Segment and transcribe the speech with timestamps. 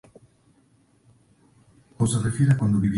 [1.99, 2.89] Mis esfuerzos se pueden llamar 'fair use'".